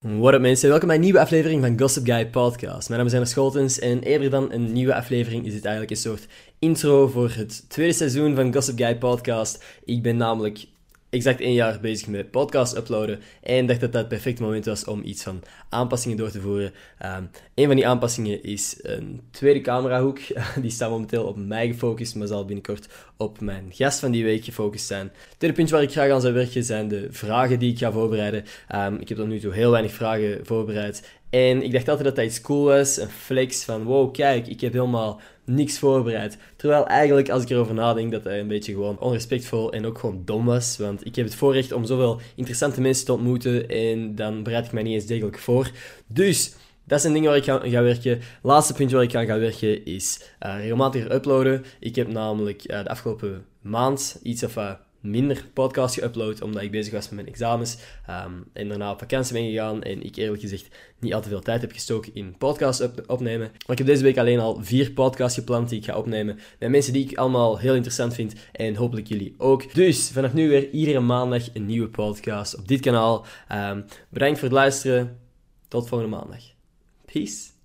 [0.00, 2.88] What up mensen, welkom bij een nieuwe aflevering van Gossip Guy Podcast.
[2.88, 6.02] Mijn naam is Ernst Scholtens en eerder dan een nieuwe aflevering is dit eigenlijk een
[6.02, 6.26] soort
[6.58, 9.64] intro voor het tweede seizoen van Gossip Guy Podcast.
[9.84, 10.66] Ik ben namelijk
[11.10, 14.84] exact één jaar bezig met podcast uploaden en dacht dat dat het perfecte moment was
[14.84, 16.72] om iets van aanpassingen door te voeren.
[17.04, 20.18] Um, een van die aanpassingen is een tweede camerahoek.
[20.62, 24.44] Die staat momenteel op mij gefocust, maar zal binnenkort op mijn gast van die week
[24.44, 25.10] gefocust zijn.
[25.28, 27.92] Het tweede punt waar ik graag aan zou werken zijn de vragen die ik ga
[27.92, 28.44] voorbereiden.
[28.74, 32.16] Um, ik heb tot nu toe heel weinig vragen voorbereid en ik dacht altijd dat
[32.16, 36.38] dat iets cool was, een flex van wow, kijk, ik heb helemaal niks voorbereid.
[36.56, 40.22] Terwijl eigenlijk, als ik erover nadenk, dat dat een beetje gewoon onrespectvol en ook gewoon
[40.24, 40.76] dom was.
[40.76, 44.72] Want ik heb het voorrecht om zoveel interessante mensen te ontmoeten en dan bereid ik
[44.72, 45.70] mij niet eens degelijk voor.
[46.06, 46.54] Dus...
[46.84, 48.20] Dat zijn dingen waar ik ga, ga werken.
[48.42, 51.64] Laatste punt waar ik aan ga werken is uh, regelmatig uploaden.
[51.80, 56.70] Ik heb namelijk uh, de afgelopen maand iets of uh, minder podcast geüpload, omdat ik
[56.70, 57.78] bezig was met mijn examens
[58.10, 61.40] um, en daarna op vakantie ben gegaan en ik eerlijk gezegd niet al te veel
[61.40, 63.48] tijd heb gestoken in podcast op opnemen.
[63.48, 66.70] Maar ik heb deze week alleen al vier podcasts gepland die ik ga opnemen met
[66.70, 69.74] mensen die ik allemaal heel interessant vind en hopelijk jullie ook.
[69.74, 73.26] Dus vanaf nu weer iedere maandag een nieuwe podcast op dit kanaal.
[73.52, 75.18] Um, bedankt voor het luisteren.
[75.68, 76.42] Tot volgende maandag.
[77.12, 77.57] Peace.